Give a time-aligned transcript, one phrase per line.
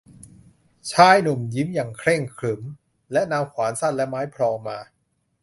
[0.91, 2.61] ชายหนุ่มยิ้มอย่างเคร่งขรึม
[3.11, 4.77] และนำขวานสั้นและไม้พลองมา